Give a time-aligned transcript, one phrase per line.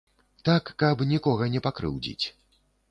[0.49, 2.25] Так, каб нікога не пакрыўдзіць.